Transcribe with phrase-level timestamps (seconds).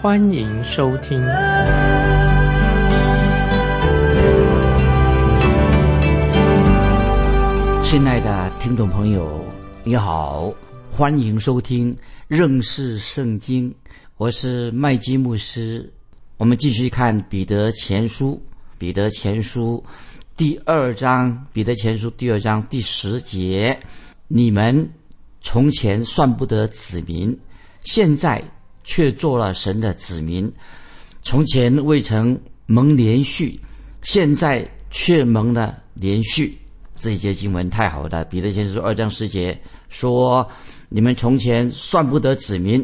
[0.00, 1.20] 欢迎收听。
[7.82, 9.44] 亲爱的听众朋友，
[9.82, 10.54] 你好，
[10.88, 11.96] 欢迎收听
[12.28, 13.74] 认识圣经，
[14.18, 15.92] 我是麦基牧师。
[16.36, 18.40] 我们继续看彼得前书，
[18.78, 19.84] 彼得前书。
[20.36, 23.76] 第二章，彼得前书第二章第十节：
[24.28, 24.88] 你们
[25.40, 27.36] 从前算不得子民，
[27.82, 28.40] 现在
[28.88, 30.50] 却做了神的子民；
[31.22, 33.60] 从前未曾蒙连续，
[34.00, 36.56] 现在却蒙了连续。
[36.96, 39.56] 这一节经文太好了，彼得前书二章十节
[39.90, 40.48] 说：
[40.88, 42.82] 你们从前算不得子民，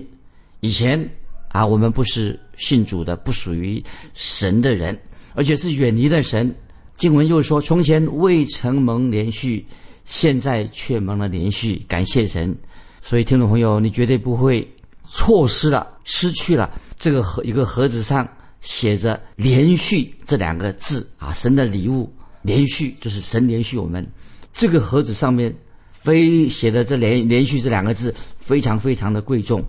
[0.61, 1.09] 以前
[1.49, 3.83] 啊，我们不是信主的，不属于
[4.13, 4.97] 神的人，
[5.35, 6.55] 而且是远离了神。
[6.99, 9.67] 经文又说：“从前未曾蒙连续，
[10.05, 12.55] 现在却蒙了连续。”感谢神。
[13.01, 14.67] 所以，听众朋友，你绝对不会
[15.15, 18.29] 错失了、失去了这个盒一个盒子上
[18.61, 21.33] 写着“连续”这两个字啊！
[21.33, 22.13] 神的礼物，
[22.43, 24.05] 连续就是神连续我们。
[24.53, 25.55] 这个盒子上面
[25.93, 29.65] 非写的这“连连续”这两个字非常非常的贵重，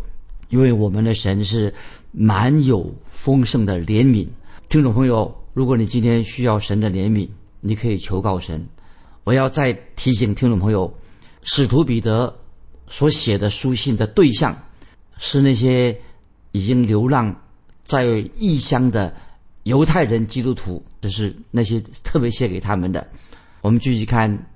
[0.50, 1.72] 因为我们的神是
[2.12, 4.28] 满有丰盛的怜悯。
[4.68, 5.34] 听众朋友。
[5.56, 7.30] 如果你今天需要神的怜悯，
[7.62, 8.68] 你可以求告神。
[9.24, 10.94] 我要再提醒听众朋友，
[11.44, 12.36] 使徒彼得
[12.86, 14.54] 所写的书信的对象
[15.18, 15.98] 是那些
[16.52, 17.36] 已经流浪
[17.84, 18.06] 在
[18.38, 19.14] 异乡的
[19.64, 23.08] 犹太人基督徒，这是那些特别写给他们的。
[23.62, 24.48] 我们继续看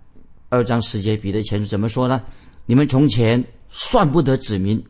[0.50, 2.24] 二章十节，彼得前书怎么说呢？
[2.66, 4.84] 你们从前算不得子民，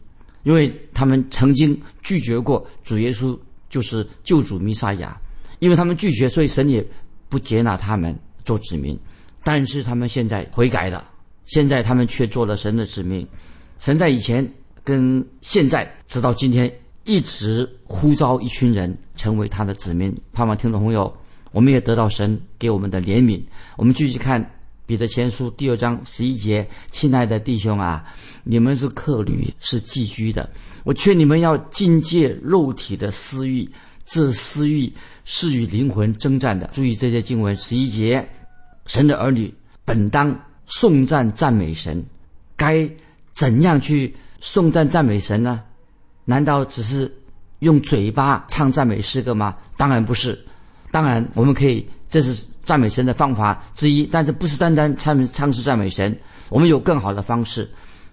[0.44, 3.38] 因为他们曾经拒绝过主耶稣，
[3.70, 5.20] 就是救主弥撒亚。
[5.60, 6.86] 因为他们拒绝，所以神也
[7.28, 8.98] 不接纳他们做子民。
[9.44, 11.10] 但是他们现在悔改了，
[11.46, 13.28] 现在他们却做了神的子民。
[13.78, 14.50] 神在以前
[14.90, 16.74] 跟现在直到今天，
[17.04, 20.12] 一直呼召一群人成为他的子民。
[20.34, 21.16] 盼望听众朋友，
[21.52, 23.40] 我们也得到神给我们的怜悯。
[23.78, 24.44] 我们继续看
[24.88, 28.04] 彼得前书第二章十一节：亲爱的弟兄啊，
[28.44, 30.50] 你们是客旅，是寄居的。
[30.84, 33.70] 我劝你们要禁戒肉体的私欲。
[34.12, 34.92] 这私欲
[35.24, 36.68] 是与灵魂征战的。
[36.74, 38.28] 注意这些经文十一节，
[38.88, 39.54] 神的儿女
[39.86, 40.36] 本当
[40.66, 42.04] 颂赞赞美神，
[42.56, 42.90] 该
[43.36, 45.64] 怎样去颂赞赞美神呢？
[46.26, 47.12] 难道只是
[47.60, 49.56] 用嘴巴唱赞美诗歌吗？
[49.78, 50.38] 当然不是。
[50.92, 56.18] 当然我们可以，这是赞美神的方法之一，但是不是单单唱唱诗赞美神？
[56.50, 57.70] 我们有更好的方式，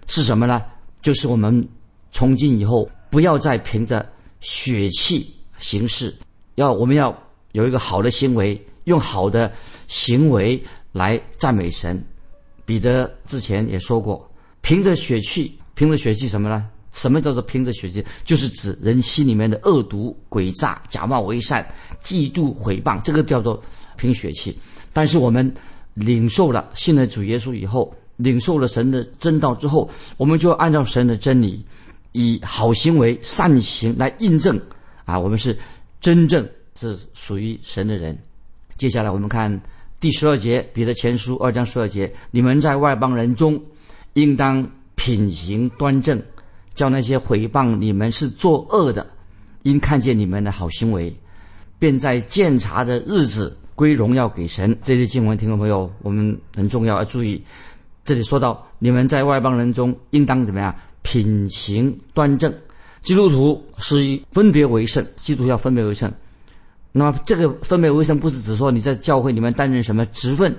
[0.07, 0.63] 是什么呢？
[1.01, 1.67] 就是我们
[2.11, 4.07] 从今以后不要再凭着
[4.39, 5.33] 血气。
[5.57, 6.15] 行事
[6.53, 7.15] 要我们要
[7.53, 9.51] 有一个好的行为，用好的
[9.87, 11.99] 行为来赞美神。
[12.63, 14.29] 彼得之前也说过，
[14.61, 16.67] 凭着血气，凭着血气什么呢？
[16.91, 18.03] 什么叫做凭着血气？
[18.25, 21.65] 就是指人心里面的恶毒、诡诈、假冒为善、
[22.01, 23.63] 嫉妒、毁谤，这个叫做
[23.95, 24.57] 凭血气。
[24.91, 25.53] 但是我们
[25.93, 29.87] 领受了信了主耶稣以后，领受了神的真道之后，
[30.17, 31.63] 我们就按照神的真理，
[32.13, 34.59] 以好行为、善行来印证。
[35.05, 35.55] 啊，我们是
[36.01, 36.43] 真正
[36.73, 38.17] 是属于神的人。
[38.75, 39.61] 接下来我们看
[39.99, 43.61] 第十二节，彼得前书二章十二节：你们在外邦人中，
[44.13, 46.21] 应当品行端正，
[46.73, 49.07] 叫那些毁谤你们是作恶的，
[49.63, 51.15] 因看见你们的好行为，
[51.79, 54.77] 便在鉴察的日子归荣耀给神。
[54.81, 57.41] 这些经文，听众朋友，我们很重要要注意。
[58.03, 62.53] 这里说到，你们在外邦人中，应当怎么样品行端正。
[63.03, 66.11] 基督徒是以分别为圣，基督要分别为圣。
[66.91, 70.53] 那么这个分别为圣，不是指说你在教会里面担任什么职分，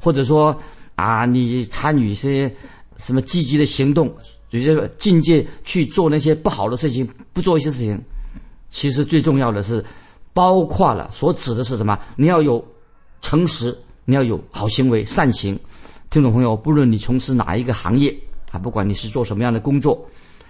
[0.00, 0.58] 或者说
[0.94, 2.52] 啊你参与一些
[2.98, 4.14] 什么积极的行动，
[4.50, 8.00] 有些境界去做那些不好的事情，不做一些事情。
[8.70, 9.84] 其实最重要的是，
[10.32, 11.98] 包括了所指的是什么？
[12.16, 12.64] 你要有
[13.20, 15.58] 诚实，你要有好行为、善行。
[16.10, 18.14] 听众朋友，不论你从事哪一个行业
[18.50, 20.06] 啊，不管你是做什么样的工作，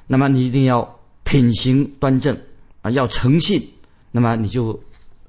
[0.06, 0.98] 那么你一定要。
[1.24, 2.36] 品行端正
[2.82, 3.62] 啊，要诚信，
[4.10, 4.78] 那么你就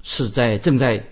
[0.02, 1.02] 是在正在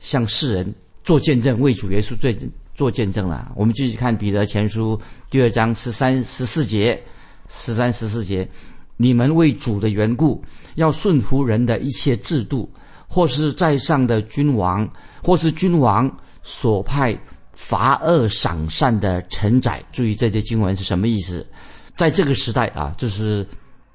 [0.00, 0.74] 向世人
[1.04, 2.30] 做见证，为主耶稣做
[2.74, 3.52] 做见证了。
[3.54, 7.02] 我们继续看彼得前书第二章十三十四节，
[7.48, 8.48] 十三十四节，
[8.96, 10.42] 你们为主的缘故，
[10.76, 12.70] 要顺服人的一切制度，
[13.06, 14.88] 或是在上的君王，
[15.22, 16.10] 或是君王
[16.42, 17.18] 所派
[17.52, 19.82] 罚恶赏善的臣宰。
[19.92, 21.46] 注意这些经文是什么意思？
[21.94, 23.46] 在这个时代啊，就是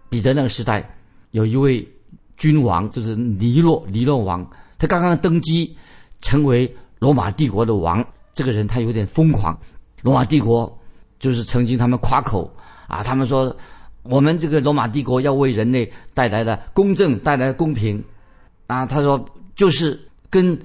[0.07, 0.87] 彼得那个时代，
[1.31, 1.85] 有一位
[2.37, 4.47] 君王，就是尼洛，尼洛王，
[4.77, 5.75] 他刚刚登基，
[6.21, 8.05] 成为罗马帝国的王。
[8.37, 9.59] 这个人他有点疯狂。
[10.03, 10.71] 罗马帝国
[11.17, 12.47] 就是曾经他们夸口
[12.87, 13.55] 啊，他们说
[14.03, 18.03] 我们这个罗马帝国要为人类带来了公正，带来公平。
[18.67, 19.25] 啊，他说
[19.55, 19.99] 就是
[20.29, 20.55] 跟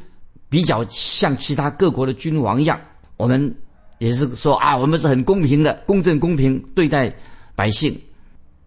[0.51, 2.79] 比较像其他各国的君王一样，
[3.17, 3.57] 我们
[3.97, 7.11] 也是说啊，我们是很公平的，公正公平对待
[7.55, 7.99] 百姓。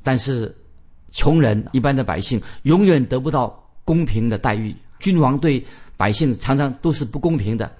[0.02, 0.52] 但是
[1.12, 5.64] 穷人一般的百姓永远得不到公平的待遇，君王对
[5.96, 7.72] 百姓常常都是不公平的。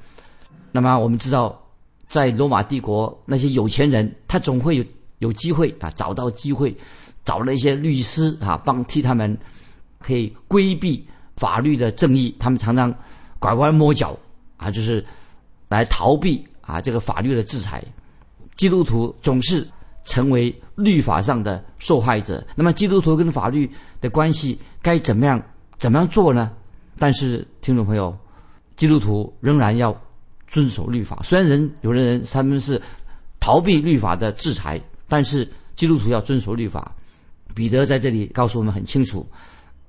[0.76, 1.58] 那么我们知道，
[2.10, 4.84] 在罗马帝国那些有钱人，他总会有
[5.20, 6.76] 有机会啊，找到机会，
[7.24, 9.38] 找了一些律师啊，帮替他们
[10.00, 11.08] 可以规避。
[11.38, 12.94] 法律的正义，他们常常
[13.40, 14.18] 拐弯抹角
[14.56, 15.06] 啊，就是
[15.68, 17.84] 来逃避啊这个法律的制裁。
[18.56, 19.66] 基督徒总是
[20.06, 22.46] 成为律法上的受害者。
[22.56, 23.70] 那么，基督徒跟法律
[24.00, 25.42] 的关系该怎么样
[25.78, 26.52] 怎么样做呢？
[26.98, 28.18] 但是，听众朋友，
[28.78, 29.94] 基督徒仍然要
[30.56, 31.20] 遵守律法。
[31.22, 32.82] 虽然人有的人他们是
[33.42, 36.96] 逃避律法的制裁，但是基督徒要遵守律法。
[37.54, 39.28] 彼得在这里告诉我们很清楚。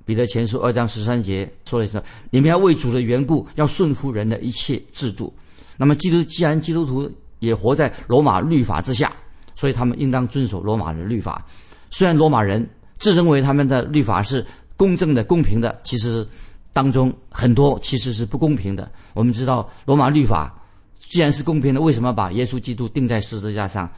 [0.03, 5.33] 彼得前书二章十三节说了一声：“你们要为主的缘故，要顺服人的一切制度。”
[5.79, 7.09] 那么，基督既然基督徒
[7.39, 9.13] 也活在罗马律法之下，
[9.55, 11.45] 所以他们应当遵守罗马的律法。
[11.89, 12.67] 虽然罗马人
[12.97, 16.27] 自认为他们的律法是公正的、公平的，其实
[16.77, 18.91] 当中很多其实是不公平的。
[19.15, 20.53] 我们知道，罗马律法
[20.99, 23.89] 既然是公平的，为什么把耶稣基督钉在十字架上？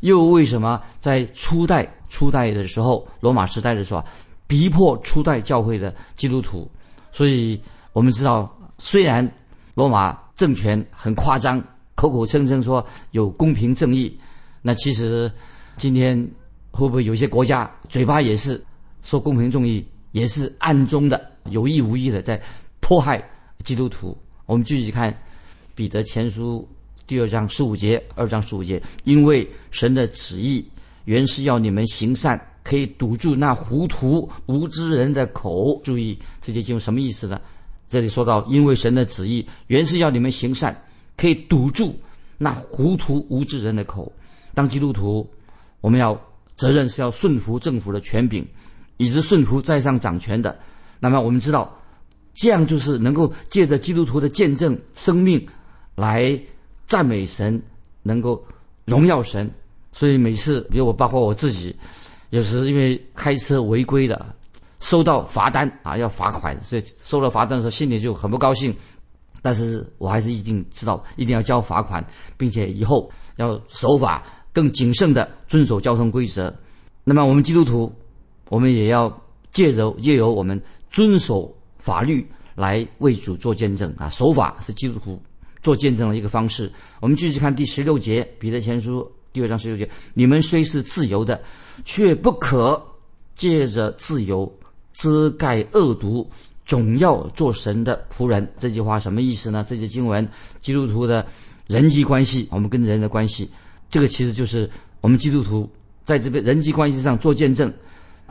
[0.00, 4.04] 又为什么在初代初代的时候，罗马时代的时候？
[4.46, 6.70] 逼迫初代教会的基督徒，
[7.10, 7.58] 所以
[7.94, 9.26] 我们知道，虽然
[9.72, 11.58] 罗马政权很夸张，
[11.94, 14.14] 口口声声说有公平正义，
[14.60, 15.32] 那其实
[15.78, 16.14] 今天
[16.70, 18.62] 会不会有些国家嘴巴也是
[19.00, 19.82] 说公平正义，
[20.12, 22.40] 也是暗中的有意无意的在
[22.80, 23.22] 迫害
[23.64, 24.16] 基督徒？
[24.46, 25.16] 我们继续看
[25.74, 26.68] 彼得前书
[27.06, 30.66] 第二章十五节，二章十五节，因为神的旨意
[31.04, 32.40] 原是要你们行善。
[32.66, 35.80] 可以堵住那糊涂无知人的口。
[35.84, 37.40] 注意这些经文什么意思呢？
[37.88, 40.76] 这里说到，因为神的旨意原是要你们行善，
[41.16, 41.94] 可以堵住
[42.36, 44.12] 那糊涂无知人的口。
[44.52, 45.24] 当基督徒，
[45.80, 46.20] 我们要
[46.56, 48.44] 责任是要顺服政府的权柄，
[48.96, 50.58] 以及顺服在上掌权的。
[50.98, 51.72] 那么我们知道，
[52.34, 55.46] 这样就是能够借着基督徒的见证生命
[55.94, 56.38] 来
[56.86, 57.60] 赞美神，
[58.02, 58.44] 能够
[58.84, 59.50] 荣耀神。
[59.92, 61.74] 所以每次，比如我，包括我自己。
[62.30, 64.34] 有时因为开车违规的，
[64.80, 68.74] 收到罚单啊，要罚款，所以收到罚单的时候心里就很不高兴。
[69.40, 72.04] 但是我还是一定知道，一定要交罚款，
[72.36, 74.22] 并且以后要守法，
[74.52, 76.52] 更谨慎的遵守交通规则。
[77.04, 77.90] 那么我们基督徒，
[78.48, 79.10] 我们也要
[79.52, 80.60] 借着借由我们
[80.90, 85.20] 遵守法律来为主做见证啊，守法是基督徒
[85.62, 86.70] 做见证的一个方式。
[87.00, 89.10] 我们继续看第十六节，彼得前书。
[89.32, 91.38] 第二章十六节，你们虽是自由的，
[91.84, 92.82] 却不可
[93.34, 94.50] 借着自由
[94.94, 96.26] 遮盖恶毒，
[96.64, 98.50] 总要做神的仆人。
[98.58, 99.62] 这句话什么意思呢？
[99.68, 100.26] 这些经文，
[100.62, 101.26] 基督徒的
[101.66, 103.50] 人际关系，我们跟人的关系，
[103.90, 104.70] 这个其实就是
[105.02, 105.68] 我们基督徒
[106.06, 107.70] 在这边人际关系上做见证，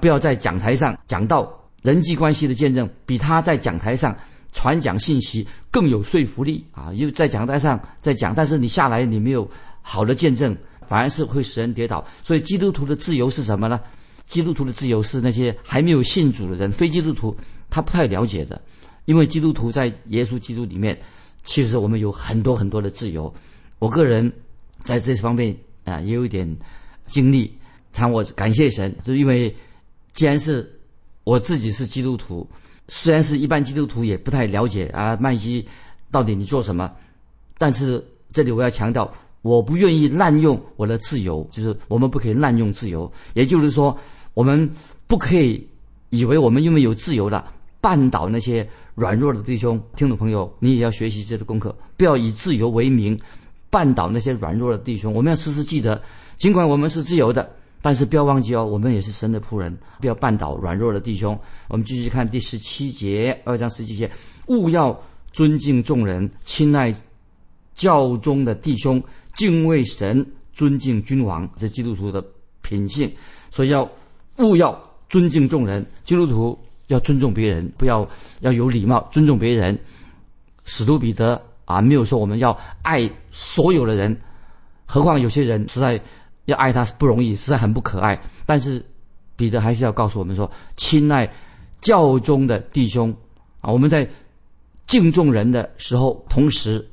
[0.02, 1.48] 不要在讲台上讲到
[1.86, 4.14] 人际关系的见证，比他在讲台上
[4.52, 6.92] 传讲信息更有说服力啊！
[6.92, 9.50] 因为在讲台上在讲，但是你下来你没有
[9.82, 10.58] 好的见证。
[10.88, 13.82] 反而是会使人跌倒，所以基督徒的自由是什么呢？
[14.28, 17.36] 基督徒的自由是那些还没有信主的人，非基督徒
[17.72, 18.62] 他不太了解的。
[19.06, 20.96] 因为基督徒在耶稣基督里面，
[21.44, 23.34] 其实我们有很多很多的自由。
[23.80, 24.32] 我个人
[24.84, 26.48] 在这方面啊也有一点
[27.08, 27.52] 经历，
[27.92, 29.56] 常我感谢神，就因为
[30.14, 30.72] 既然是
[31.26, 32.50] 我自己是基督徒，
[32.88, 35.68] 虽然是一般基督徒也不太了解啊麦基
[36.10, 36.90] 到底你做什么，
[37.58, 38.02] 但是
[38.32, 39.14] 这里我要强调。
[39.42, 43.12] 我不愿意滥用我的自由，就是我们不可以滥用自由。
[43.36, 43.96] 也就是说，
[44.34, 44.68] 我们
[45.06, 45.70] 不可以
[46.10, 49.80] 以为我们因为有自由了，绊倒那些软弱的弟兄。
[49.96, 53.16] 听众朋友，你也要学习这个功课，不要以自由为名
[53.70, 55.14] 绊倒那些软弱的弟兄。
[55.14, 56.02] 我们要时时记得，
[56.38, 57.48] 尽管我们是自由的，
[57.86, 61.40] 但是不要忘记哦，我们也是神的仆人，不要绊倒软弱的弟兄。
[61.68, 64.10] 我们继续看第十七节，二章十七节，
[64.48, 65.00] 勿要
[65.32, 66.92] 尊敬众人，亲爱
[67.76, 69.00] 教中的弟兄。
[69.36, 72.26] 敬畏神，尊敬君王，这基督徒的
[72.64, 73.08] 品性。
[73.52, 73.88] 所以要
[74.38, 74.76] 勿要
[75.08, 75.86] 尊敬众人。
[76.06, 79.80] 基督徒要尊重别人，不要要有礼貌，尊重别人。
[80.64, 84.20] 使徒彼得啊，没有说我们要爱所有的人，
[84.88, 86.02] 何况有些人实在
[86.46, 88.20] 要爱他是不容易，实在很不可爱。
[88.46, 88.84] 但是
[89.36, 91.32] 彼得还是要告诉我们说，亲爱
[91.82, 93.14] 教中的弟兄
[93.62, 94.08] 啊，我们在
[94.88, 96.86] 敬重人的时候，同时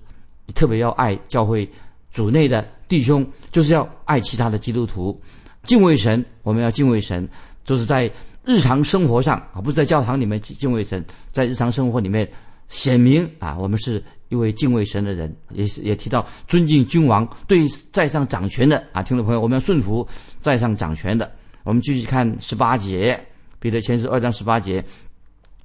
[0.54, 1.70] 特别要爱教会
[2.10, 5.20] 主内的弟兄，就是要爱其他的基督徒，
[5.62, 6.24] 敬畏神。
[6.42, 7.28] 我们要敬畏神，
[7.64, 8.10] 就是在
[8.44, 12.30] 日常生活上啊，不是在教堂里面敬畏神，在日常生活里面。
[12.72, 20.08] 显明啊，我们是一位敬畏神的人，也是也提到尊敬君王，对在上掌权的啊，听众朋友，我们要顺服
[20.40, 21.30] 在上掌权的。
[21.64, 23.22] 我们继续看十八节，
[23.60, 24.82] 彼得前书二章十八节，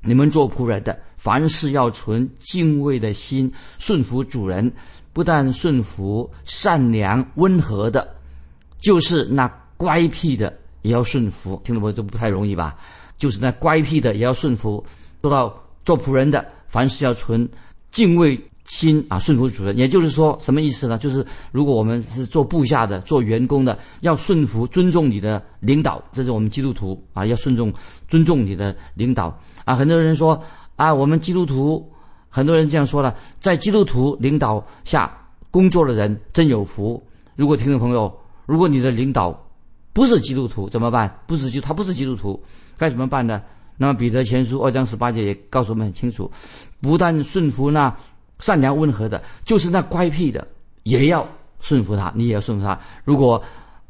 [0.01, 3.49] 你们做仆人的，凡事要存敬畏的心，
[3.79, 4.69] 顺服主人，
[5.13, 8.05] 不但顺服善良温和的，
[8.79, 9.47] 就是那
[9.77, 11.59] 乖僻的也要顺服。
[11.63, 12.77] 听众朋友，这不太容易吧？
[13.17, 14.85] 就是那乖僻的也要顺服，
[15.21, 16.45] 做到做仆人的。
[16.67, 17.47] 凡事要存
[17.91, 19.77] 敬畏心啊，顺服主人。
[19.77, 20.97] 也就是说，什么意思呢？
[20.97, 26.03] 就是如果我们是做部下的、做员工的，要顺服、尊重你的领导。
[26.11, 27.73] 这是我们基督徒啊，要顺重、
[28.07, 29.75] 尊重你的领导啊。
[29.75, 30.41] 很多人说
[30.75, 31.89] 啊，我们基督徒，
[32.29, 35.17] 很多人这样说了，在基督徒领导下
[35.49, 37.01] 工作的人真有福。
[37.35, 38.13] 如果听众朋友，
[38.45, 39.31] 如果你的领导
[39.93, 41.19] 不是基督徒怎么办？
[41.25, 42.43] 不是基，他不是基督徒，
[42.77, 43.41] 该怎么办呢？
[43.77, 46.29] 那么彼得前书二章十八节也告诉我们很清楚，
[46.81, 47.95] 不但顺服那
[48.39, 50.47] 善良温和的，就是那乖僻的，
[50.83, 51.27] 也要
[51.59, 52.79] 顺服他，你也要顺服他。
[53.03, 53.41] 如果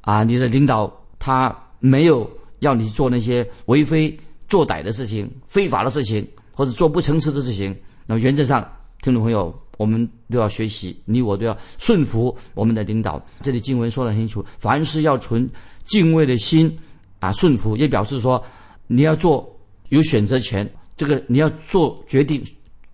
[0.01, 2.29] 啊，你的领导他没有
[2.59, 4.15] 要你做那些为非
[4.47, 7.75] 作歹的事情、非法的事情，或者做不诚实的事情，
[8.05, 8.61] 那么原则上，
[9.01, 13.21] 听众朋友，我们都要学习，你我都要顺服我们的领导。
[13.41, 15.49] 这里经文说得很清楚，凡事要存
[15.85, 16.77] 敬畏的心
[17.19, 18.43] 啊，顺服也表示说
[18.87, 19.56] 你要做。
[19.89, 22.43] 有选择权，这个你要做决定，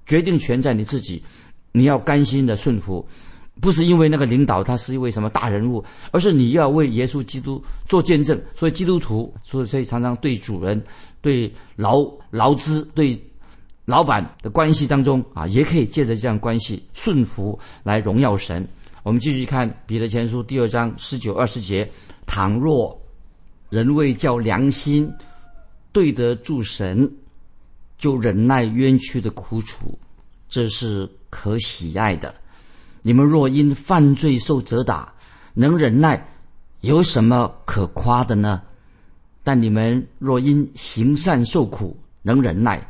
[0.05, 1.21] 决定权在你自己，
[1.71, 3.05] 你要甘心的顺服，
[3.61, 8.39] 不是因为那个领导他是一位什么大人物，而是你要为耶稣基督做见证。
[8.55, 10.81] 所以基督徒，所以所以常常对主人、
[11.21, 13.19] 对劳劳资、对
[13.85, 18.67] 老板的关系当中啊，也可以借着这样关系顺服来荣耀神。
[19.03, 21.89] 我们继续看彼得前书第二章十九二十节：
[22.25, 22.97] 倘若
[23.69, 25.11] 人为叫良心。
[25.93, 27.09] 对得住神，
[27.97, 29.97] 就忍耐冤屈的苦楚，
[30.49, 32.33] 这是可喜爱的。
[33.03, 35.13] 你们若因犯罪受责打，
[35.53, 36.27] 能忍耐，
[36.81, 38.61] 有什么可夸的呢？
[39.43, 42.81] 但你们若因行善受苦，能忍耐，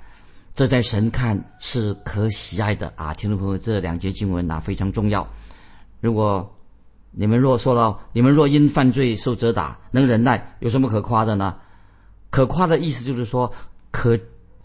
[0.53, 3.13] 这在神看是可喜爱的啊！
[3.13, 5.27] 听众朋友，这两节经文啊非常重要。
[5.99, 6.47] 如果
[7.11, 11.55] 你们若说到你们若因犯罪受责打，能忍耐，有什么可夸的呢？
[12.33, 13.53] 可夸的意思就是说，
[13.91, 14.19] 可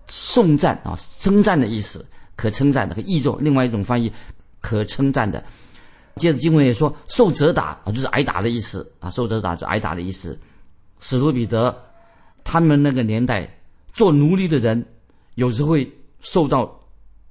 [0.06, 2.02] 颂赞啊，称赞的意思，
[2.34, 4.10] 可称赞的，可一种另外一种翻译，
[4.62, 5.44] 可称赞的。
[6.16, 10.40] 接着经文也说，受责打啊，就是挨打的意思啊，受责打就挨打的意思。
[10.98, 11.78] 使徒彼得
[12.42, 13.46] 他们那个年代
[13.92, 14.82] 做奴隶的人，
[15.34, 15.87] 有时会
[16.20, 16.75] 受到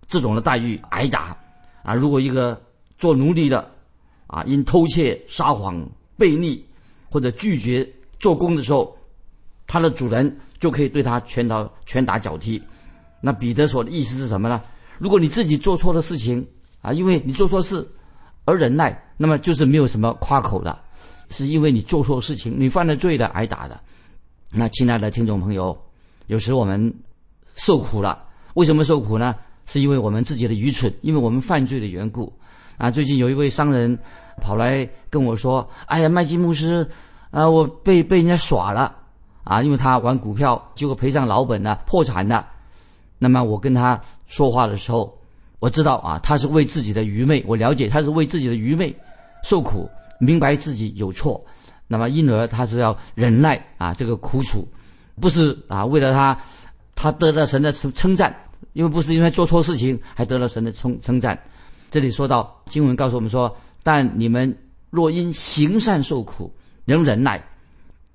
[0.07, 1.35] 这种的待遇，挨打
[1.81, 1.95] 啊。
[1.95, 2.61] 如果一个
[2.95, 3.67] 做奴隶的
[4.27, 5.83] 啊，因偷窃、撒谎、
[6.15, 6.63] 悖逆
[7.09, 8.95] 或者拒绝做工的时候，
[9.67, 12.61] 他的主人就可以对他拳打拳打脚踢，
[13.21, 14.61] 那彼得所的意思是什么呢？
[14.97, 16.43] 如果你自己做错了事情
[16.81, 17.87] 啊，因为你做错事
[18.45, 20.79] 而忍耐，那么就是没有什么夸口的，
[21.29, 23.79] 是因为你做错事情，你犯了罪的挨打的。
[24.49, 25.77] 那亲爱的听众朋友，
[26.27, 26.93] 有时我们
[27.55, 29.35] 受苦了，为什么受苦呢？
[29.65, 32.31] 是因为我们自己的愚蠢，因为我们犯罪的缘故。
[32.77, 33.97] 啊，最近有一位商人
[34.41, 36.87] 跑来跟我说：“哎呀，麦基牧师，
[37.31, 38.95] 啊，我被被人家耍了。”
[39.47, 42.45] 啊，因为他玩股票，结果赔上老本了，破产了。
[43.17, 45.17] 那么我跟他说话的时候，
[45.59, 48.95] 我知道啊，他是为自己的愚昧，我了解他是为自己的愚昧
[49.43, 49.89] 受苦，
[50.19, 51.43] 明白自己有错。
[51.87, 54.67] 那么因而他是要忍耐啊，这个苦楚，
[55.19, 56.37] 不是啊，为了他，
[56.95, 58.35] 他得了神的称称赞，
[58.73, 61.39] 因为不是因为做错事情，还得了神的称称赞。
[61.89, 64.55] 这里说到经文告诉我们说，但你们
[64.89, 66.53] 若因行善受苦，
[66.85, 67.41] 仍忍耐。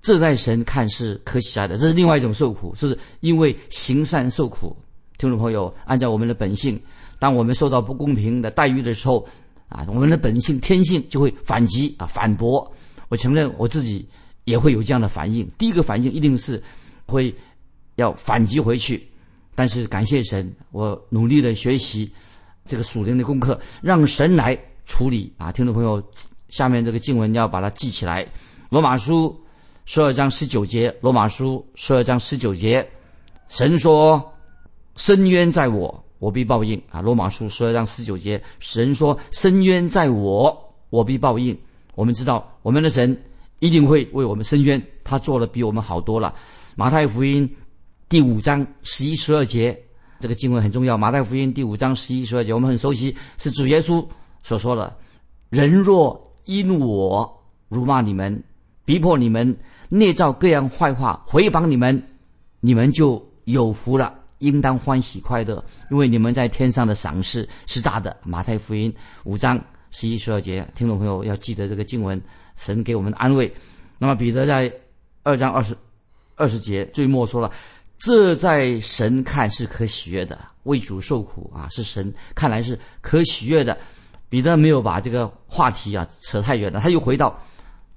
[0.02, 4.76] 这在神看是可喜爱的，这是另外一种受苦，是因为行善受苦。
[5.16, 6.78] 听众朋友，按照我们的本性，
[7.20, 9.24] 当我们受到不公平的待遇的时候，
[9.68, 12.68] 啊，我们的本性天性就会反击啊，反驳。
[13.08, 14.04] 我承认我自己
[14.42, 16.60] 也会有这样的反应，第一个反应一定是
[17.06, 17.32] 会
[17.94, 19.06] 要反击回去。
[19.54, 22.10] 但是感谢神，我努力的学习
[22.64, 25.52] 这个属灵的功课，让神来处理啊。
[25.52, 26.02] 听众朋友，
[26.48, 28.24] 下面这个经文要把它记起来，
[28.68, 29.28] 《罗马书》。
[29.94, 32.88] 十二章十九节，罗马书十二章十九节，
[33.48, 34.32] 神说
[34.96, 41.54] ：“深渊在我，我必报应。”啊，罗马书十二章十九节，神说：“深渊在我，我必报应。”
[41.94, 43.14] 我们知道，我们的神
[43.60, 46.34] 一定会为我们伸冤，他做的比我们好多了。
[46.74, 47.46] 马太福音
[48.08, 49.78] 第五章十一、十二节，
[50.20, 50.96] 这个经文很重要。
[50.96, 54.02] 马太福音第五章十一、十二节，我们很熟悉，是主耶稣
[54.42, 54.96] 所说的
[55.52, 57.30] ：“人若因我
[57.68, 58.42] 辱骂你们，
[58.84, 59.56] 逼迫你们，
[59.88, 62.02] 捏造各样坏话，回谤你们，
[62.60, 69.62] 你们就有福了，应当欢喜快乐，因为你们在天上的赏赐是大的。”马太福音五章。
[69.94, 72.18] 十一、十二节，听众朋友要记得这个经文，
[72.56, 73.52] 神给我们的安慰。
[73.98, 74.72] 那么彼得在
[75.22, 75.76] 二章二十
[76.34, 77.52] 二十节最末说了
[78.00, 83.76] ：“这在神看是可喜悦的，为主受苦啊，是神看来是可喜悦的。”
[84.30, 87.38] 彼得没有把这个话题啊扯太远了，他又回到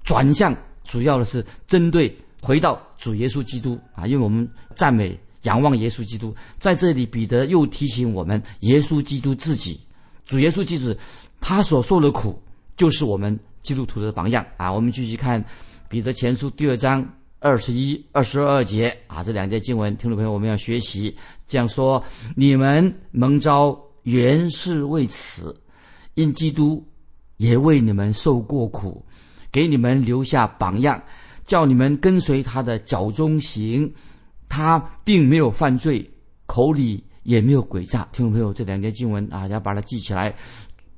[0.04, 0.54] 转向，
[0.86, 9.78] 主要的是针对回到主耶稣基督啊，因为我们赞美仰望耶稣基督，在这里彼得又提醒我们，耶稣基督自己，
[10.24, 10.96] 主耶稣基督。
[11.38, 12.42] 他所受的苦，
[12.76, 14.72] 就是我们基督徒的榜样啊！
[14.72, 15.40] 我们继续看
[15.86, 17.06] 《彼得前书》第二章
[17.40, 21.14] 二十一、二十二节啊，这两节经文，听众朋友，我们要学习。
[21.46, 22.02] 这样说：
[22.34, 25.54] 你们蒙召原是为此，
[26.14, 26.82] 因基督
[27.36, 29.04] 也为你们受过苦，
[29.56, 31.02] 给你们留下榜样，
[31.42, 33.90] 叫你们跟随他的脚中行。
[34.50, 36.06] 他并没有犯罪，
[36.44, 38.06] 口里也没有诡诈。
[38.12, 40.34] 听众朋友，这两节经文啊，要把它记起来。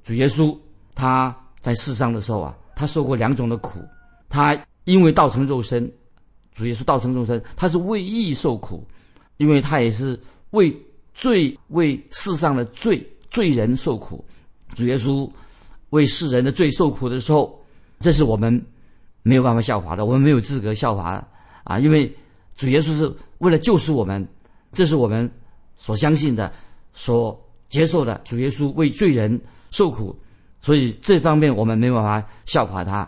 [0.02, 0.58] 主耶稣
[0.92, 3.78] 他在世上的时候啊，他受过两种的苦。
[4.28, 5.88] 他因为道成肉身，
[6.52, 8.84] 主耶稣道成肉身，他是为义受苦，
[9.36, 10.18] 因为他也是
[10.50, 10.76] 为
[11.14, 14.24] 罪、为世上的罪罪人受苦。
[14.74, 15.30] 主耶稣
[15.90, 17.57] 为世人的罪受苦的时候，
[18.00, 18.64] 这是我们
[19.22, 21.24] 没有办法效法的，我们没有资格效法
[21.64, 21.78] 啊！
[21.78, 22.14] 因为
[22.56, 24.26] 主耶稣是为了救赎我们，
[24.72, 25.30] 这是我们
[25.76, 26.52] 所相信的、
[26.92, 28.20] 所接受的。
[28.24, 29.40] 主耶稣为罪人。
[29.70, 30.18] 受苦，
[30.62, 33.06] 所以这方面我们没办法效法他。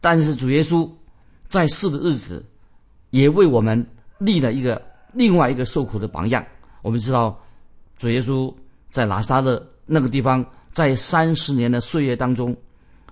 [0.00, 0.90] 但是主耶稣
[1.46, 2.44] 在世的日子，
[3.10, 3.86] 也为我们
[4.18, 6.44] 立了一个另外一个受苦的榜样。
[6.82, 7.40] 我们知道，
[7.96, 8.52] 主耶稣
[8.90, 12.56] 在拿撒勒那个地方，在三十年的岁月当中，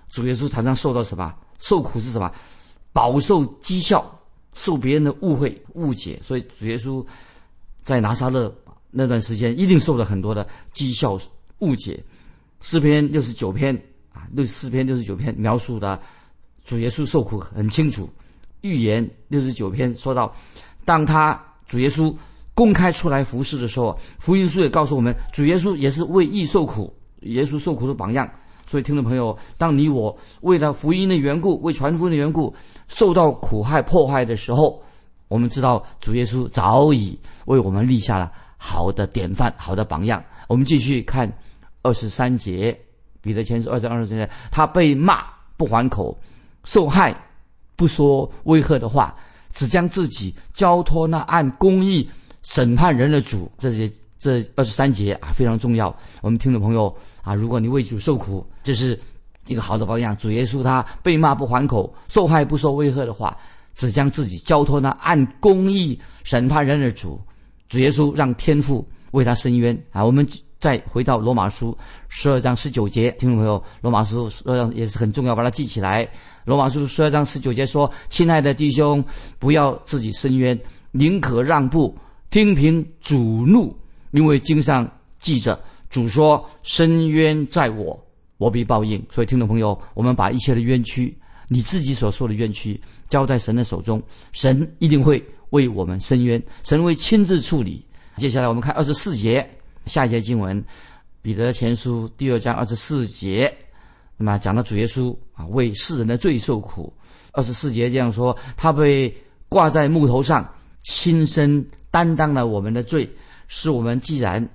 [0.09, 2.31] 主耶稣常常受到什么受苦是什么？
[2.93, 4.03] 饱受讥笑，
[4.53, 6.19] 受别人的误会误解。
[6.23, 7.05] 所以主耶稣
[7.83, 8.51] 在拿撒勒
[8.89, 11.19] 那段时间，一定受了很多的讥笑
[11.59, 12.03] 误解。
[12.61, 13.75] 诗篇六十九篇
[14.11, 15.99] 啊，六四篇、六十九篇描述的
[16.65, 18.09] 主耶稣受苦很清楚。
[18.61, 20.35] 预言六十九篇说到，
[20.83, 22.15] 当他主耶稣
[22.55, 26.91] 公开出来服侍的时候，福音书也告诉我们，主耶稣也是为义受苦，
[27.21, 28.27] 耶稣受苦的榜样。
[28.67, 32.53] 所以，听众朋友，当你我为了福音的缘故，为传福音的缘故，
[32.87, 34.83] 受到苦害迫害的时候，
[35.27, 40.23] 我们知道主耶稣早已为我们立下了好的典范、好的榜样。
[40.47, 41.31] 我们继续看。
[41.83, 42.77] 二十三节，
[43.21, 45.23] 彼得前书二章二十三节，他被骂
[45.55, 46.17] 不还口，
[46.65, 47.15] 受害
[47.77, 49.15] 不说威吓的话，
[49.53, 52.09] 只将自己交托那按公义
[52.41, 53.49] 审判人的主。
[53.57, 55.95] 这些这二十三节啊非常重要。
[56.21, 58.99] 我们听众朋友啊，如果你为主受苦，这是
[59.47, 60.15] 一个好的榜样。
[60.17, 63.37] 主耶稣他被骂不还口，受害不说威吓的话，
[63.75, 67.19] 只将自己交托那按公义审判人的主。
[67.69, 70.27] 主耶稣让天父为他伸冤啊，我们。
[70.59, 71.77] 再回到罗马书
[72.09, 76.09] 十二章十九节，听众朋友，罗马书十二章也是很重要，把它记起来。
[76.45, 79.05] 罗马书十二章十九节说：“亲爱的弟兄，
[79.37, 80.59] 不要自己伸冤，
[80.91, 81.95] 宁可让步，
[82.31, 83.71] 听凭主怒，
[84.17, 85.59] 因为经上记着，
[85.91, 88.03] 主说：伸冤在我，
[88.37, 91.15] 我必报应。”所以，听众朋友，我们把一切的冤屈，
[91.47, 94.01] 你自己所说的冤屈，交在神的手中，
[94.31, 97.85] 神一定会为我们伸冤，神会亲自处理。
[98.15, 99.47] 接下来，我们看二十四节。
[99.85, 100.59] 下一节经文，
[101.21, 103.55] 《彼得前书》第二章二十四节，
[104.17, 106.91] 那么讲到主耶稣啊为世人的罪受苦。
[107.31, 109.15] 二十四节这样说：他被
[109.47, 110.45] 挂在木头上，
[110.81, 113.09] 亲身担当了我们的罪，
[113.47, 114.47] 使我们既然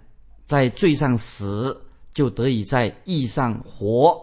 [0.44, 1.80] 在罪上死，
[2.12, 4.20] 就得以在义上活。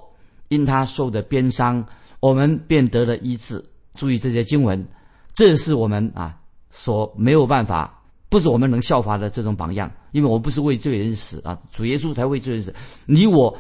[0.49, 1.86] 因他受的鞭伤，
[2.19, 3.63] 我们便得了医治。
[3.93, 4.88] 注意这些经文，
[5.36, 6.39] 这是我们啊
[6.71, 7.95] 所没有办法。
[8.29, 12.71] 不是我们能效法的这种榜样，因为我不是为罪人死啊，主耶稣才为罪人死。
[13.08, 13.58] 你我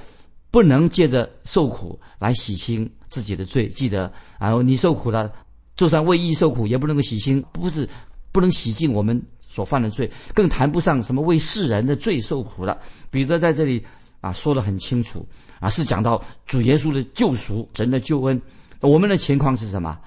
[0.51, 3.67] 不能借着受苦来洗清自己的罪。
[3.69, 5.31] 记得，然后你受苦了，
[5.75, 7.89] 就算为义受苦，也不能够洗清，不是
[8.31, 9.19] 不能洗净我们
[9.59, 12.79] 所犯的罪，更谈不上什么为世人的罪受苦了。
[13.11, 13.85] 彼得在这里
[14.21, 15.27] 啊说得很清楚
[15.59, 18.41] 啊，是讲到主耶稣的救赎，神的救恩。
[18.79, 19.99] 我们的情况是什么？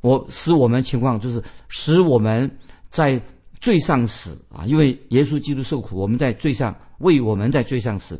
[0.00, 2.48] 我使我们情况就是使我们
[2.88, 3.20] 在。
[3.60, 8.18] 罪上死啊，因为耶稣基督受苦，我们在罪上为我们在罪上死。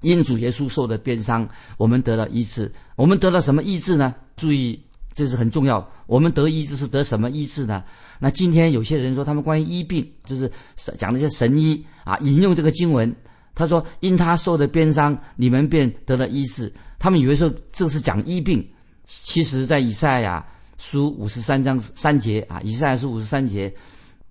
[0.00, 1.46] 因主耶稣受的鞭伤，
[1.76, 2.72] 我们得了医治。
[2.96, 4.14] 我们得了什么医治呢？
[4.36, 4.80] 注意，
[5.14, 5.88] 这是很重要。
[6.06, 7.82] 我们得医治是得什么医治呢？
[8.18, 10.50] 那今天有些人说，他们关于医病，就是
[10.98, 13.14] 讲那些神医啊，引用这个经文，
[13.54, 16.72] 他说因他受的鞭伤，你们便得了医治。
[16.98, 18.66] 他们以为说这是讲医病，
[19.06, 20.44] 其实在以赛亚
[20.78, 23.72] 书五十三章三节啊，以赛亚书五十三节，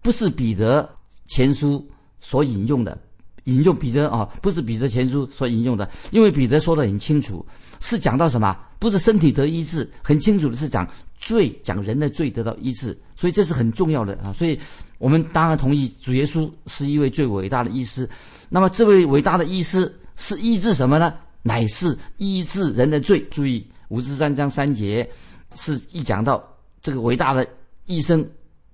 [0.02, 0.90] 不是彼得
[1.28, 1.88] 前书
[2.20, 2.98] 所引用的。
[3.46, 7.46] 引用彼得啊，不是彼得前书所引用的，因为彼得说的很清楚，
[7.82, 8.58] 是讲到什么？
[8.84, 10.86] 不是身体得医治，很清楚的是讲
[11.18, 14.34] 罪，讲人的罪得到医治，所以这是很重要的啊。
[14.34, 14.60] 所以
[14.98, 18.10] 我们当然同意主耶稣是一位最伟大的医师。
[18.50, 21.14] 那么这位伟大的医师是医治什么呢？
[21.44, 23.26] 乃是医治人的罪。
[23.32, 25.10] 注意五十三章三节
[25.56, 26.44] 是一讲到
[26.82, 27.48] 这个伟大的
[27.86, 28.30] 医生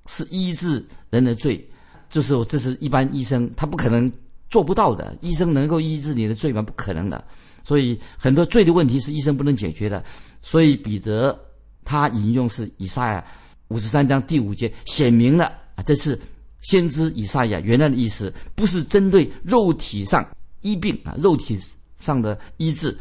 [0.07, 1.63] 是医治人的罪，
[2.09, 4.11] 就是这是一般医生他不可能。
[4.49, 6.59] 做不到的，医生能够医治你的罪吗？
[6.59, 7.23] 不可能的。
[7.69, 10.03] 所以很多罪的问题是医生不能解决的。
[10.41, 11.39] 所以彼得
[11.85, 13.23] 他引用是以赛亚
[13.67, 16.19] 五十三章第五节，显明了啊，这是
[16.61, 20.27] 先知以赛亚原来的意思，不是针对肉体上
[20.61, 21.55] 医病啊，肉体
[21.95, 22.97] 上的医治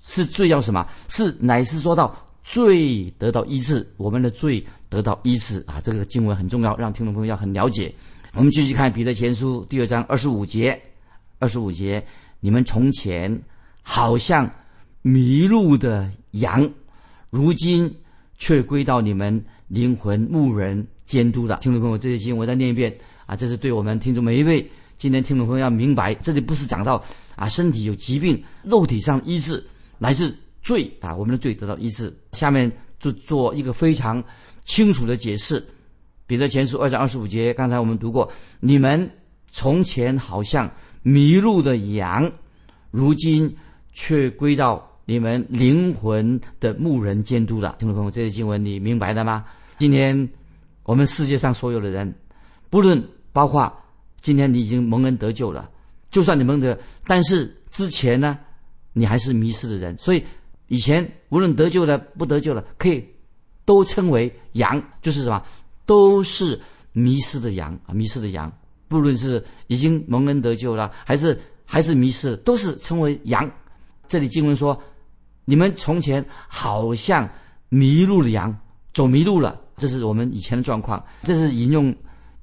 [0.00, 0.86] 是罪要什么？
[1.08, 5.80] 是乃是说到罪得到医治，我们的罪得到医治啊。
[5.80, 7.92] 这个经文很重要，让听众朋友要很了解。
[8.34, 10.80] 我们继续看彼得前书第二章二十五节。
[11.40, 12.00] 二十五节，
[12.38, 13.28] 你们从前
[13.82, 14.50] 好像
[15.02, 16.70] 迷路的羊，
[17.30, 17.92] 如今
[18.38, 21.58] 却归到你们灵魂牧人监督了。
[21.60, 24.66] 听众朋友，这些经我再念一遍啊，这是对我们听众每一位
[24.96, 27.02] 今天听众朋友要明白，这里不是讲到
[27.36, 29.62] 啊身体有疾病，肉体上医治
[29.98, 32.14] 乃是罪啊，我们的罪得到医治。
[32.32, 34.22] 下面就做一个非常
[34.64, 35.64] 清楚的解释，
[36.26, 39.10] 彼得前书二章二十五节，刚才我们读过，你们
[39.50, 40.70] 从前好像。
[41.04, 42.30] 迷路的羊，
[42.92, 43.52] 如今
[43.92, 47.76] 却归到你们灵魂的牧人监督了。
[47.78, 49.44] 听众朋友，这些经文你明白了吗？
[49.78, 50.28] 今天
[50.84, 52.14] 我们世界上所有的人，
[52.70, 53.02] 不论
[53.32, 53.72] 包括
[54.20, 55.70] 今天你已经蒙恩得救了，
[56.10, 58.38] 就算你蒙得，但是之前呢，
[58.92, 59.96] 你还是迷失的人。
[59.98, 60.24] 所以
[60.68, 63.04] 以前无论得救的不得救的，可以
[63.64, 65.42] 都称为羊，就是什么，
[65.84, 66.58] 都是
[66.92, 68.50] 迷失的羊啊，迷失的羊。
[68.88, 73.50] 不论是已经蒙恩得救了，还是还是迷失，都是称为羊。
[74.08, 74.80] 这里经文说，
[75.44, 77.28] 你们从前好像
[77.68, 78.56] 迷路的羊，
[78.92, 79.60] 走迷路了。
[79.76, 81.04] 这是我们以前的状况。
[81.22, 81.94] 这是引用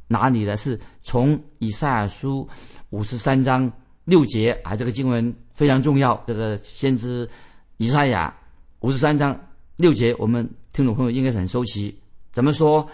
[0.08, 0.58] 哪里的？
[0.58, 2.48] 是从以赛亚书
[2.90, 3.72] 五十三章
[4.06, 4.76] 六节啊。
[4.76, 6.22] 这个经文非常重要。
[6.26, 7.30] 这个先知
[7.78, 8.36] 以赛亚
[8.80, 9.40] 五十三章
[9.78, 11.98] 六节，我们听众朋友应该是很熟悉。
[12.32, 12.88] 怎么说？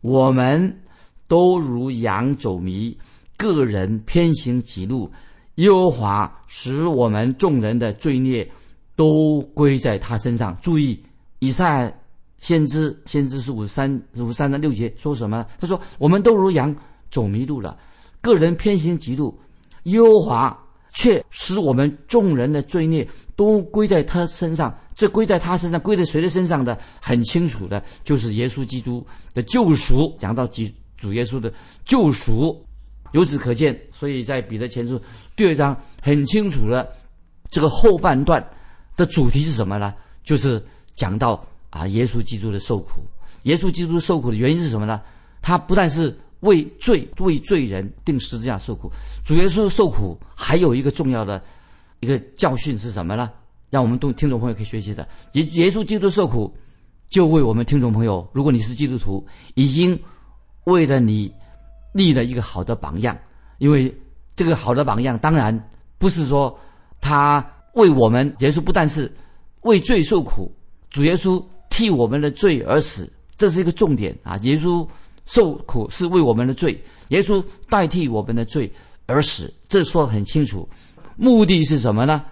[0.00, 0.80] 我们。
[1.30, 2.98] 都如羊走迷，
[3.36, 5.08] 个人偏行己路。
[5.56, 8.48] 耶和华使我们众人的罪孽
[8.96, 10.56] 都归在他身上。
[10.60, 11.02] 注意，
[11.38, 11.94] 以赛
[12.38, 15.46] 先知，先知是五三五三的六节说什么？
[15.58, 16.74] 他说：“我们都如羊
[17.10, 17.78] 走迷路了，
[18.20, 19.38] 个人偏行己路。
[19.84, 20.58] 耶和华
[20.92, 24.74] 却使我们众人的罪孽都归在他身上。
[24.94, 26.78] 这归在他身上，归在谁的身上的？
[27.00, 30.14] 很清楚的，就是耶稣基督的救赎。
[30.18, 30.74] 讲到几。
[31.00, 31.50] 主耶稣的
[31.82, 32.62] 救赎，
[33.12, 35.00] 由此可见，所以在彼得前书
[35.40, 36.86] 第二章很清楚了，
[37.48, 38.46] 这个后半段
[38.94, 39.94] 的主题是什么呢？
[40.22, 40.62] 就是
[40.94, 43.00] 讲到啊，耶稣基督的受苦。
[43.44, 45.00] 耶稣基督受苦的原因是什么呢？
[45.40, 48.92] 他不但是为罪为罪人定十字架受苦，
[49.24, 51.42] 主耶稣受苦还有一个重要的
[52.00, 53.30] 一个教训是什么呢？
[53.70, 56.54] 让我们听听众朋友可以学习的，耶耶稣基督受苦，
[57.08, 59.98] 就为我们听众朋友，如果你是基督徒，已经。
[60.64, 61.32] 为了你
[61.94, 63.18] 立了一个好的榜样，
[63.56, 63.92] 因为
[64.40, 65.54] 这个好的榜样当然
[65.98, 66.58] 不是说
[66.98, 69.12] 他为我们耶稣不但是
[69.60, 70.50] 为罪受苦，
[70.88, 74.38] 主耶稣替我们的罪而死，这是一个重点啊！
[74.38, 74.88] 耶稣
[75.26, 78.72] 受苦是为我们的罪，耶稣代替我们的罪
[79.04, 80.66] 而死，这说的很清楚。
[81.16, 82.24] 目的是什么呢？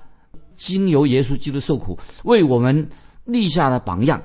[0.56, 2.88] 经由耶稣基督受苦，为我们
[3.26, 4.22] 立下了榜样。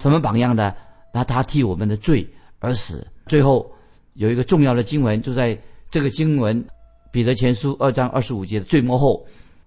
[0.00, 0.74] 什么榜样呢？
[1.14, 3.06] 那他替我们的罪而死。
[3.26, 3.72] 最后
[4.12, 5.58] 有一个重要的经文，就在
[5.90, 6.62] 这个经文
[7.12, 9.24] 《彼得前书》二章二十五节的最末后，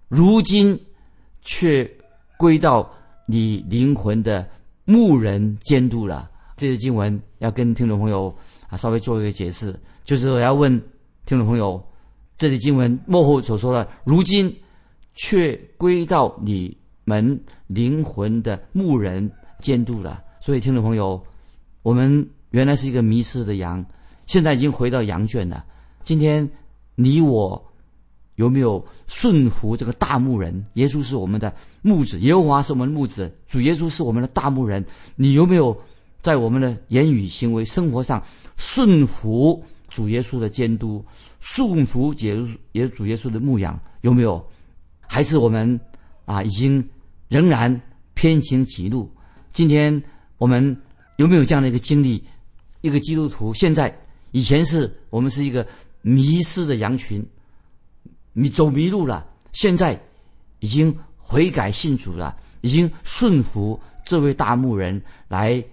[0.10, 0.78] 如今
[1.42, 1.90] 却
[2.38, 2.92] 归到
[3.26, 4.46] 你灵魂的
[4.84, 6.30] 牧人监督了。
[6.58, 8.36] 这些经文要跟听众朋友
[8.68, 10.72] 啊稍微做一个解释，就是我要问
[11.26, 11.82] 听众朋友，
[12.36, 14.54] 这里经文幕后所说的“如今
[15.14, 21.24] 却归到你们灵魂的牧人监督了”，所以听众朋友，
[21.82, 22.28] 我们。
[22.52, 23.86] 原来是一个迷失的羊，
[24.28, 25.66] 现在已经回到羊圈了。
[26.06, 26.50] 今天
[26.96, 27.62] 你我
[28.36, 30.66] 有没有顺服这个大牧人？
[30.74, 34.84] 耶稣是我们的牧子，耶和华是我们的牧子，主耶稣是我们的大牧人。
[35.16, 35.76] 你有没有
[36.20, 38.22] 在我们的言语、行为、生活上
[38.58, 41.06] 顺服主耶稣的监督，
[41.40, 42.38] 顺服耶
[42.74, 43.80] 耶主耶稣的牧养？
[44.02, 44.46] 有没有？
[45.08, 45.80] 还是我们
[46.26, 46.84] 啊，已经
[47.28, 47.80] 仍然
[48.16, 49.10] 偏行己路？
[49.54, 50.04] 今天
[50.38, 50.76] 我们
[51.18, 52.24] 有没有这样的一个经历？
[52.82, 53.96] 一个基督徒现在
[54.32, 55.66] 以前是我们是一个
[56.06, 57.26] 迷失的羊群，
[58.34, 60.00] 迷走迷路了，现在
[60.60, 65.63] 已经悔改信主了，已经顺服这位大牧人来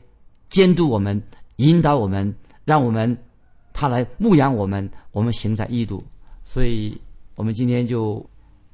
[0.49, 1.23] 监督我们、
[1.57, 3.15] 引导我们，让我们
[3.75, 6.03] 他来牧养我们，我们行在义路。
[6.45, 6.99] 所以，
[7.35, 8.25] 我们今天就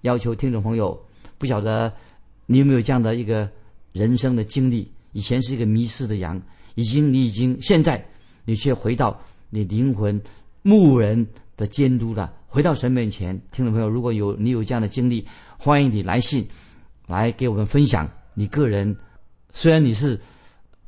[0.02, 0.96] 要求听众朋友，
[1.38, 1.92] 不晓得
[2.46, 3.50] 你有没有这样的一个
[3.92, 4.88] 人生的经历？
[5.10, 6.40] 以前是一个迷失的羊，
[6.76, 8.04] 已经你已经现在。
[8.44, 10.18] 你却回到你灵魂
[10.62, 11.26] 牧人
[11.58, 13.38] 的监督的，回到神面前。
[13.52, 15.26] 听众朋友，如果有你有这样的经历，
[15.58, 16.48] 欢迎你来信
[17.06, 18.08] 来给我们分享。
[18.32, 18.96] 你个人
[19.52, 20.18] 虽然你是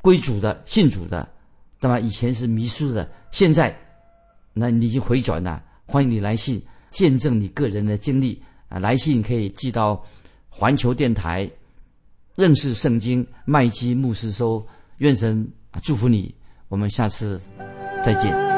[0.01, 1.29] 归主的、信主的，
[1.81, 3.77] 那么以前是迷失的，现在
[4.53, 5.61] 那你已经回转了。
[5.85, 8.79] 欢迎你来信见证你个人的经历啊！
[8.79, 10.01] 来信可以寄到
[10.47, 11.49] 环球电台
[12.35, 14.65] 认识圣经麦基牧师收。
[14.99, 16.33] 愿神啊祝福你。
[16.69, 17.41] 我们下次
[18.01, 18.50] 再见。